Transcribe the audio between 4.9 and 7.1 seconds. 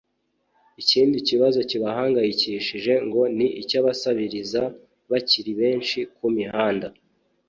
bakiri benshi ku mihanda